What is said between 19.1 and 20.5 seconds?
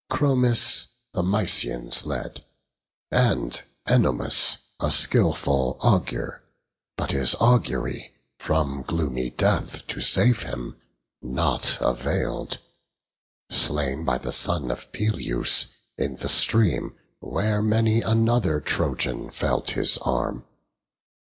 felt his arm.